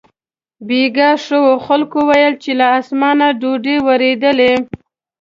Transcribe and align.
بېګاه 0.67 1.15
ښه 1.23 1.37
و، 1.45 1.47
خلکو 1.67 1.99
ویل 2.09 2.33
چې 2.43 2.51
له 2.59 2.67
اسمانه 2.79 3.27
ډوډۍ 3.39 3.77
ورېدلې. 3.87 4.53